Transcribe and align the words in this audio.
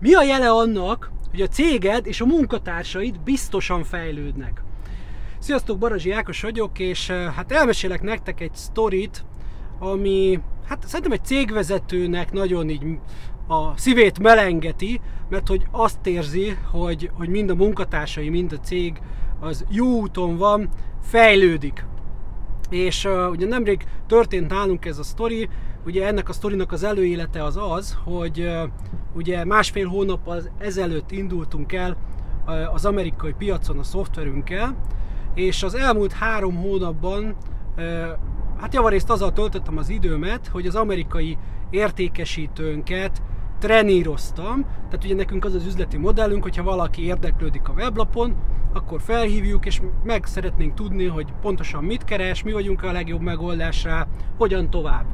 mi 0.00 0.14
a 0.14 0.22
jele 0.22 0.50
annak, 0.50 1.10
hogy 1.30 1.40
a 1.40 1.48
céged 1.48 2.06
és 2.06 2.20
a 2.20 2.26
munkatársaid 2.26 3.20
biztosan 3.20 3.84
fejlődnek. 3.84 4.62
Sziasztok, 5.38 5.78
Barazsi 5.78 6.10
Ákos 6.10 6.42
vagyok, 6.42 6.78
és 6.78 7.10
hát 7.10 7.52
elmesélek 7.52 8.02
nektek 8.02 8.40
egy 8.40 8.54
sztorit, 8.54 9.24
ami 9.78 10.40
hát 10.68 10.84
szerintem 10.86 11.12
egy 11.12 11.24
cégvezetőnek 11.24 12.32
nagyon 12.32 12.68
így 12.68 12.98
a 13.48 13.78
szívét 13.78 14.18
melengeti, 14.18 15.00
mert 15.28 15.48
hogy 15.48 15.66
azt 15.70 16.06
érzi, 16.06 16.56
hogy, 16.70 17.10
hogy 17.12 17.28
mind 17.28 17.50
a 17.50 17.54
munkatársai, 17.54 18.28
mind 18.28 18.52
a 18.52 18.60
cég 18.60 19.00
az 19.40 19.64
jó 19.68 19.86
úton 19.86 20.36
van, 20.36 20.68
fejlődik. 21.02 21.84
És 22.70 23.04
uh, 23.04 23.30
ugye 23.30 23.46
nemrég 23.46 23.84
történt 24.06 24.50
nálunk 24.50 24.84
ez 24.84 24.98
a 24.98 25.02
sztori, 25.02 25.48
ugye 25.84 26.06
ennek 26.06 26.28
a 26.28 26.32
sztorinak 26.32 26.72
az 26.72 26.82
előélete 26.82 27.44
az 27.44 27.56
az, 27.56 27.98
hogy 28.04 28.40
uh, 28.40 28.62
ugye 29.16 29.44
másfél 29.44 29.88
hónap 29.88 30.28
az 30.28 30.50
ezelőtt 30.58 31.10
indultunk 31.10 31.72
el 31.72 31.96
az 32.72 32.84
amerikai 32.84 33.32
piacon 33.32 33.78
a 33.78 33.82
szoftverünkkel, 33.82 34.76
és 35.34 35.62
az 35.62 35.74
elmúlt 35.74 36.12
három 36.12 36.56
hónapban 36.56 37.36
hát 38.60 38.74
javarészt 38.74 39.10
azzal 39.10 39.32
töltöttem 39.32 39.78
az 39.78 39.88
időmet, 39.88 40.46
hogy 40.46 40.66
az 40.66 40.74
amerikai 40.74 41.38
értékesítőnket 41.70 43.22
treníroztam. 43.58 44.62
Tehát 44.62 45.04
ugye 45.04 45.14
nekünk 45.14 45.44
az 45.44 45.54
az 45.54 45.66
üzleti 45.66 45.96
modellünk, 45.96 46.42
hogyha 46.42 46.62
valaki 46.62 47.04
érdeklődik 47.04 47.68
a 47.68 47.72
weblapon, 47.72 48.36
akkor 48.72 49.00
felhívjuk, 49.00 49.66
és 49.66 49.80
meg 50.04 50.24
szeretnénk 50.24 50.74
tudni, 50.74 51.06
hogy 51.06 51.32
pontosan 51.40 51.84
mit 51.84 52.04
keres, 52.04 52.42
mi 52.42 52.52
vagyunk 52.52 52.82
a 52.82 52.92
legjobb 52.92 53.20
megoldás 53.20 53.84
rá, 53.84 54.06
hogyan 54.38 54.70
tovább. 54.70 55.04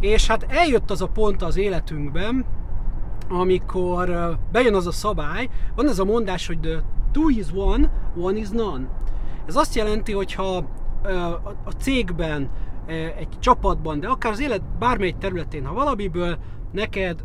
És 0.00 0.26
hát 0.26 0.46
eljött 0.48 0.90
az 0.90 1.02
a 1.02 1.08
pont 1.08 1.42
az 1.42 1.56
életünkben, 1.56 2.44
amikor 3.28 4.36
bejön 4.52 4.74
az 4.74 4.86
a 4.86 4.92
szabály, 4.92 5.48
van 5.74 5.88
ez 5.88 5.98
a 5.98 6.04
mondás, 6.04 6.46
hogy 6.46 6.60
the 6.60 6.82
two 7.12 7.28
is 7.28 7.46
one, 7.54 7.90
one 8.16 8.38
is 8.38 8.48
none. 8.48 8.88
Ez 9.46 9.56
azt 9.56 9.74
jelenti, 9.74 10.12
hogy 10.12 10.32
ha 10.32 10.56
a 11.64 11.70
cégben, 11.78 12.50
egy 13.18 13.28
csapatban, 13.38 14.00
de 14.00 14.08
akár 14.08 14.32
az 14.32 14.40
élet 14.40 14.62
bármely 14.78 15.14
területén, 15.18 15.66
ha 15.66 15.74
valamiből 15.74 16.38
neked 16.72 17.24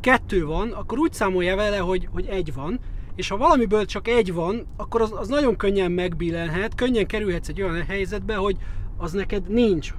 kettő 0.00 0.46
van, 0.46 0.70
akkor 0.70 0.98
úgy 0.98 1.12
számolja 1.12 1.56
vele, 1.56 1.78
hogy, 1.78 2.08
hogy 2.12 2.26
egy 2.26 2.54
van, 2.54 2.80
és 3.14 3.28
ha 3.28 3.36
valamiből 3.36 3.84
csak 3.84 4.08
egy 4.08 4.34
van, 4.34 4.66
akkor 4.76 5.00
az, 5.00 5.12
az 5.16 5.28
nagyon 5.28 5.56
könnyen 5.56 5.92
megbillenhet, 5.92 6.74
könnyen 6.74 7.06
kerülhetsz 7.06 7.48
egy 7.48 7.62
olyan 7.62 7.84
helyzetbe, 7.84 8.34
hogy 8.34 8.56
az 8.96 9.12
neked 9.12 9.48
nincs. 9.48 9.94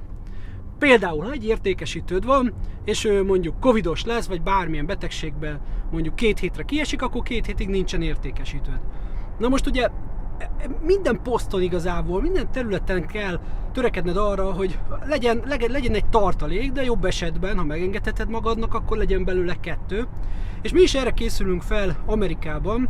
Például, 0.80 1.26
ha 1.26 1.32
egy 1.32 1.46
értékesítőd 1.46 2.26
van, 2.26 2.54
és 2.86 3.06
ő 3.06 3.24
mondjuk 3.24 3.60
covidos 3.60 4.06
lesz, 4.06 4.28
vagy 4.28 4.42
bármilyen 4.42 4.86
betegségben 4.86 5.60
mondjuk 5.92 6.16
két 6.16 6.40
hétre 6.40 6.64
kiesik, 6.64 7.02
akkor 7.02 7.22
két 7.22 7.46
hétig 7.46 7.70
nincsen 7.70 8.02
értékesítőd. 8.02 8.80
Na 9.38 9.48
most 9.48 9.68
ugye 9.68 9.88
minden 10.82 11.20
poszton 11.24 11.62
igazából, 11.62 12.22
minden 12.22 12.52
területen 12.52 13.08
kell 13.08 13.40
törekedned 13.74 14.18
arra, 14.18 14.54
hogy 14.54 14.80
legyen, 15.06 15.44
legyen 15.68 15.94
egy 15.94 16.10
tartalék, 16.10 16.72
de 16.72 16.84
jobb 16.84 17.06
esetben, 17.06 17.58
ha 17.58 17.64
megengedheted 17.64 18.30
magadnak, 18.30 18.74
akkor 18.74 18.98
legyen 18.98 19.26
belőle 19.26 19.56
kettő. 19.60 20.08
És 20.62 20.72
mi 20.72 20.82
is 20.82 20.96
erre 20.96 21.12
készülünk 21.12 21.62
fel 21.62 22.04
Amerikában, 22.06 22.90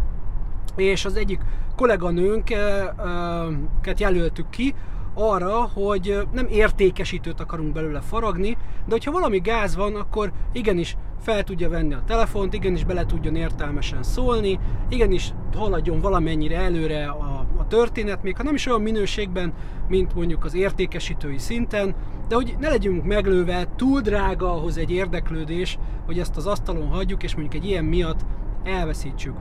és 0.75 1.05
az 1.05 1.15
egyik 1.15 1.39
kolléganőnket 1.75 3.99
jelöltük 3.99 4.49
ki, 4.49 4.75
arra, 5.19 5.69
hogy 5.73 6.27
nem 6.31 6.47
értékesítőt 6.49 7.39
akarunk 7.39 7.73
belőle 7.73 8.01
faragni, 8.01 8.49
de 8.85 8.91
hogyha 8.91 9.11
valami 9.11 9.39
gáz 9.39 9.75
van, 9.75 9.95
akkor 9.95 10.31
igenis 10.51 10.97
fel 11.21 11.43
tudja 11.43 11.69
venni 11.69 11.93
a 11.93 12.03
telefont, 12.05 12.53
igenis 12.53 12.83
bele 12.83 13.05
tudjon 13.05 13.35
értelmesen 13.35 14.03
szólni, 14.03 14.59
igenis 14.89 15.33
haladjon 15.55 15.99
valamennyire 15.99 16.57
előre 16.57 17.07
a, 17.07 17.45
a 17.57 17.67
történet, 17.67 18.23
még 18.23 18.37
ha 18.37 18.43
nem 18.43 18.55
is 18.55 18.65
olyan 18.65 18.81
minőségben, 18.81 19.53
mint 19.87 20.15
mondjuk 20.15 20.45
az 20.45 20.55
értékesítői 20.55 21.37
szinten, 21.37 21.95
de 22.27 22.35
hogy 22.35 22.55
ne 22.59 22.69
legyünk 22.69 23.03
meglőve, 23.03 23.67
túl 23.75 24.01
drága 24.01 24.53
ahhoz 24.53 24.77
egy 24.77 24.91
érdeklődés, 24.91 25.77
hogy 26.05 26.19
ezt 26.19 26.37
az 26.37 26.47
asztalon 26.47 26.87
hagyjuk, 26.87 27.23
és 27.23 27.35
mondjuk 27.35 27.63
egy 27.63 27.69
ilyen 27.69 27.85
miatt 27.85 28.25
elveszítsük. 28.63 29.35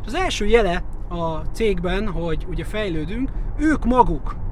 És 0.00 0.06
az 0.06 0.14
első 0.14 0.46
jele 0.46 0.84
a 1.08 1.36
cégben, 1.52 2.08
hogy 2.08 2.46
ugye 2.48 2.64
fejlődünk, 2.64 3.30
ők 3.58 3.84
maguk 3.84 4.42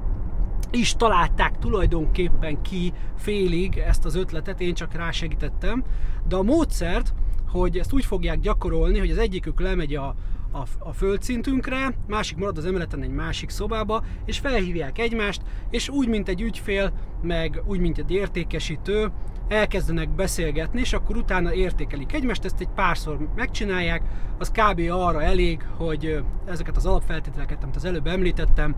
is 0.73 0.95
találták 0.95 1.59
tulajdonképpen 1.59 2.61
ki 2.61 2.93
félig 3.17 3.77
ezt 3.77 4.05
az 4.05 4.15
ötletet, 4.15 4.61
én 4.61 4.73
csak 4.73 4.93
rásegítettem, 4.93 5.83
de 6.27 6.35
a 6.35 6.43
módszert, 6.43 7.13
hogy 7.47 7.77
ezt 7.77 7.93
úgy 7.93 8.05
fogják 8.05 8.39
gyakorolni, 8.39 8.99
hogy 8.99 9.11
az 9.11 9.17
egyikük 9.17 9.59
lemegy 9.59 9.95
a, 9.95 10.15
a, 10.51 10.65
a 10.79 10.93
földszintünkre, 10.93 11.97
másik 12.07 12.37
marad 12.37 12.57
az 12.57 12.65
emeleten 12.65 13.01
egy 13.01 13.09
másik 13.09 13.49
szobába, 13.49 14.03
és 14.25 14.39
felhívják 14.39 14.99
egymást, 14.99 15.41
és 15.69 15.89
úgy, 15.89 16.07
mint 16.07 16.29
egy 16.29 16.41
ügyfél, 16.41 16.93
meg 17.21 17.61
úgy, 17.65 17.79
mint 17.79 17.97
egy 17.97 18.11
értékesítő, 18.11 19.11
elkezdenek 19.47 20.09
beszélgetni, 20.09 20.79
és 20.79 20.93
akkor 20.93 21.17
utána 21.17 21.53
értékelik 21.53 22.13
egymást, 22.13 22.45
ezt 22.45 22.59
egy 22.59 22.69
párszor 22.75 23.27
megcsinálják, 23.35 24.01
az 24.37 24.51
kb. 24.51 24.81
arra 24.89 25.23
elég, 25.23 25.63
hogy 25.77 26.23
ezeket 26.45 26.77
az 26.77 26.85
alapfeltételeket, 26.85 27.63
amit 27.63 27.75
az 27.75 27.85
előbb 27.85 28.07
említettem, 28.07 28.75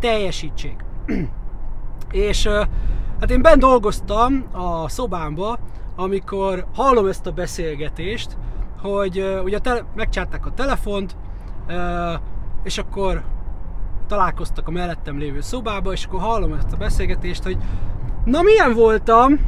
teljesítsék. 0.00 0.84
és 2.10 2.46
hát 3.20 3.30
én 3.30 3.42
bent 3.42 3.60
dolgoztam 3.60 4.44
a 4.52 4.88
szobámba, 4.88 5.58
amikor 5.96 6.66
hallom 6.74 7.06
ezt 7.06 7.26
a 7.26 7.32
beszélgetést, 7.32 8.36
hogy 8.82 9.40
ugye 9.44 9.58
tele, 9.58 9.84
megcsárták 9.94 10.46
a 10.46 10.54
telefont, 10.54 11.16
és 12.62 12.78
akkor 12.78 13.22
találkoztak 14.06 14.68
a 14.68 14.70
mellettem 14.70 15.18
lévő 15.18 15.40
szobába, 15.40 15.92
és 15.92 16.04
akkor 16.04 16.20
hallom 16.20 16.52
ezt 16.52 16.72
a 16.72 16.76
beszélgetést, 16.76 17.42
hogy 17.42 17.56
na 18.24 18.42
milyen 18.42 18.74
voltam? 18.74 19.40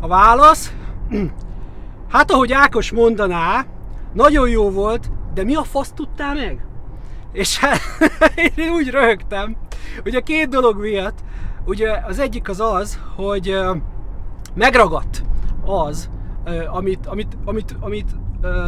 A 0.00 0.06
válasz, 0.06 0.72
hát 2.12 2.30
ahogy 2.30 2.52
Ákos 2.52 2.92
mondaná, 2.92 3.66
nagyon 4.12 4.48
jó 4.48 4.70
volt, 4.70 5.10
de 5.34 5.44
mi 5.44 5.54
a 5.54 5.62
fasz 5.62 5.92
tudtál 5.92 6.34
meg? 6.34 6.66
És 7.32 7.58
hát 7.58 7.80
én 8.56 8.70
úgy 8.70 8.90
röhögtem, 8.90 9.56
ugye 10.04 10.20
két 10.20 10.48
dolog 10.48 10.80
miatt, 10.80 11.18
ugye 11.64 12.00
az 12.06 12.18
egyik 12.18 12.48
az 12.48 12.60
az, 12.60 13.00
hogy 13.16 13.58
megragadt 14.54 15.22
az, 15.64 16.10
amit, 16.72 17.06
amit, 17.06 17.36
amit, 17.44 17.76
amit 17.80 18.14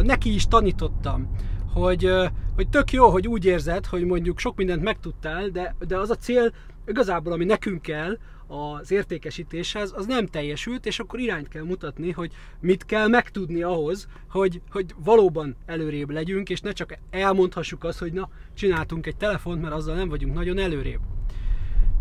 neki 0.01 0.33
is 0.33 0.47
tanítottam, 0.47 1.29
hogy, 1.73 2.11
hogy 2.55 2.69
tök 2.69 2.91
jó, 2.91 3.09
hogy 3.09 3.27
úgy 3.27 3.45
érzed, 3.45 3.85
hogy 3.85 4.05
mondjuk 4.05 4.39
sok 4.39 4.55
mindent 4.55 4.83
megtudtál, 4.83 5.49
de, 5.49 5.75
de 5.87 5.97
az 5.97 6.09
a 6.09 6.15
cél 6.15 6.51
igazából, 6.85 7.33
ami 7.33 7.45
nekünk 7.45 7.81
kell 7.81 8.17
az 8.51 8.91
értékesítéshez, 8.91 9.93
az 9.95 10.05
nem 10.05 10.25
teljesült, 10.25 10.85
és 10.85 10.99
akkor 10.99 11.19
irányt 11.19 11.47
kell 11.47 11.63
mutatni, 11.63 12.11
hogy 12.11 12.31
mit 12.59 12.85
kell 12.85 13.07
megtudni 13.07 13.61
ahhoz, 13.61 14.07
hogy, 14.29 14.61
hogy 14.71 14.95
valóban 15.03 15.55
előrébb 15.65 16.09
legyünk, 16.09 16.49
és 16.49 16.61
ne 16.61 16.71
csak 16.71 16.97
elmondhassuk 17.09 17.83
azt, 17.83 17.99
hogy 17.99 18.13
na, 18.13 18.29
csináltunk 18.53 19.07
egy 19.07 19.17
telefont, 19.17 19.61
mert 19.61 19.73
azzal 19.73 19.95
nem 19.95 20.09
vagyunk 20.09 20.33
nagyon 20.33 20.57
előrébb. 20.57 20.99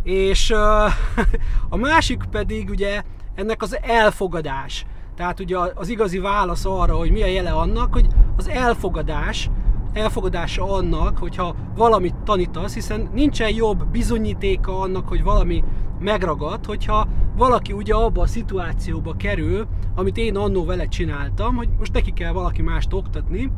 És 0.03 0.51
a 1.69 1.77
másik 1.77 2.23
pedig 2.31 2.69
ugye 2.69 3.03
ennek 3.35 3.63
az 3.63 3.79
elfogadás. 3.83 4.87
Tehát 5.17 5.41
ugye 5.41 5.57
az 5.75 5.89
igazi 5.89 6.19
válasz 6.19 6.65
arra, 6.65 6.97
hogy 6.97 7.11
mi 7.11 7.23
a 7.23 7.27
jele 7.27 7.51
annak, 7.51 7.93
hogy 7.93 8.07
az 8.37 8.49
elfogadás, 8.49 9.51
elfogadása 9.93 10.73
annak, 10.73 11.19
hogyha 11.19 11.55
valamit 11.77 12.15
tanítasz, 12.15 12.75
hiszen 12.75 13.11
nincsen 13.13 13.55
jobb 13.55 13.87
bizonyítéka 13.87 14.81
annak, 14.81 15.09
hogy 15.09 15.23
valami 15.23 15.65
megragad, 16.01 16.65
hogyha 16.65 17.09
valaki 17.37 17.73
ugye 17.73 17.95
abba 17.95 18.23
a 18.23 18.27
szituációba 18.27 19.15
kerül, 19.17 19.67
amit 19.95 20.17
én 20.17 20.37
annó 20.37 20.65
vele 20.65 20.87
csináltam, 20.87 21.57
hogy 21.57 21.69
most 21.79 21.93
neki 21.93 22.13
kell 22.13 22.33
valaki 22.33 22.63
mást 22.63 22.93
oktatni, 22.93 23.53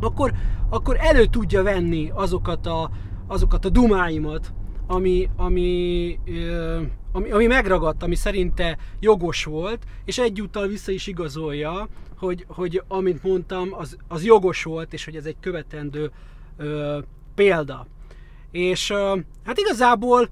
akkor, 0.00 0.32
akkor 0.68 0.96
elő 1.00 1.24
tudja 1.24 1.62
venni 1.62 2.10
azokat 2.14 2.66
a, 2.66 2.90
azokat 3.26 3.64
a 3.64 3.68
dumáimat, 3.68 4.52
ami, 4.86 5.28
ami, 5.36 6.18
ami, 7.12 7.30
ami 7.30 7.46
megragadt, 7.46 8.02
ami 8.02 8.14
szerinte 8.14 8.78
jogos 9.00 9.44
volt, 9.44 9.84
és 10.04 10.18
egyúttal 10.18 10.66
vissza 10.66 10.92
is 10.92 11.06
igazolja, 11.06 11.88
hogy, 12.18 12.44
hogy 12.48 12.82
amint 12.88 13.22
mondtam, 13.22 13.68
az, 13.70 13.96
az 14.08 14.24
jogos 14.24 14.62
volt, 14.62 14.92
és 14.92 15.04
hogy 15.04 15.16
ez 15.16 15.24
egy 15.24 15.36
követendő 15.40 16.10
ö, 16.56 16.98
példa. 17.34 17.86
És 18.50 18.90
ö, 18.90 19.16
hát 19.44 19.58
igazából 19.58 20.28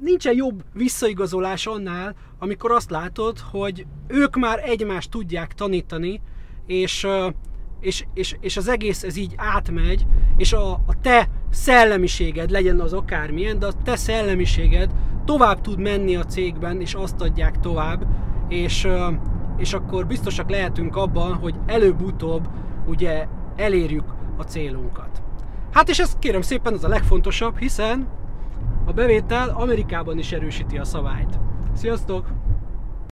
nincsen 0.00 0.34
jobb 0.34 0.64
visszaigazolás 0.72 1.66
annál, 1.66 2.14
amikor 2.38 2.72
azt 2.72 2.90
látod, 2.90 3.38
hogy 3.38 3.86
ők 4.06 4.36
már 4.36 4.60
egymást 4.64 5.10
tudják 5.10 5.52
tanítani, 5.52 6.20
és 6.66 7.06
és, 7.82 8.04
és, 8.14 8.36
és 8.40 8.56
az 8.56 8.68
egész 8.68 9.02
ez 9.02 9.16
így 9.16 9.34
átmegy, 9.36 10.06
és 10.36 10.52
a, 10.52 10.70
a 10.72 11.00
te 11.02 11.28
szellemiséged, 11.50 12.50
legyen 12.50 12.80
az 12.80 12.92
akármilyen, 12.92 13.58
de 13.58 13.66
a 13.66 13.72
te 13.84 13.96
szellemiséged 13.96 14.90
tovább 15.24 15.60
tud 15.60 15.78
menni 15.78 16.16
a 16.16 16.24
cégben, 16.24 16.80
és 16.80 16.94
azt 16.94 17.20
adják 17.20 17.60
tovább, 17.60 18.06
és, 18.48 18.88
és 19.56 19.72
akkor 19.72 20.06
biztosak 20.06 20.50
lehetünk 20.50 20.96
abban, 20.96 21.34
hogy 21.34 21.54
előbb-utóbb 21.66 22.48
ugye 22.86 23.26
elérjük 23.56 24.14
a 24.36 24.42
célunkat. 24.42 25.22
Hát 25.72 25.88
és 25.88 25.98
ez 25.98 26.16
kérem 26.18 26.42
szépen 26.42 26.72
az 26.72 26.84
a 26.84 26.88
legfontosabb, 26.88 27.58
hiszen 27.58 28.08
a 28.84 28.92
bevétel 28.92 29.48
Amerikában 29.48 30.18
is 30.18 30.32
erősíti 30.32 30.78
a 30.78 30.84
szabályt. 30.84 31.38
Sziasztok! 31.74 32.41